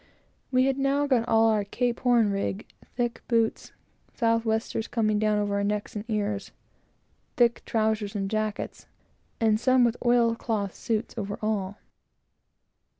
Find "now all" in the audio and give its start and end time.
0.79-1.07